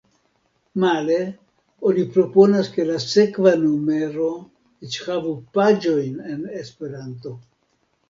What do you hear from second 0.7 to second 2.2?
Male oni